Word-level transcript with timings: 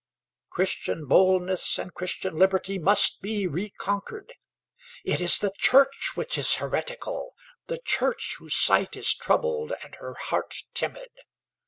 Christian 0.49 1.05
boldness 1.05 1.77
and 1.77 1.93
Christian 1.93 2.35
liberty 2.35 2.79
must 2.79 3.21
be 3.21 3.45
reconquered; 3.45 4.33
it 5.05 5.21
is 5.21 5.37
the 5.37 5.53
Church 5.59 6.13
which 6.15 6.39
is 6.39 6.55
heretical, 6.55 7.35
the 7.67 7.77
Church 7.77 8.37
whose 8.39 8.55
sight 8.55 8.95
is 8.97 9.13
troubled 9.13 9.73
and 9.83 9.93
her 9.99 10.15
heart 10.15 10.63
timid. 10.73 11.11